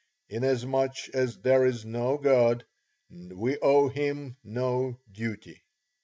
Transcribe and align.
Inasmuch 0.31 1.09
as 1.13 1.37
there 1.41 1.63
is 1.63 1.85
no 1.85 2.17
God, 2.17 2.65
we 3.11 3.59
owe 3.59 3.87
Him 3.87 4.35
no 4.43 4.97
duty." 5.11 5.61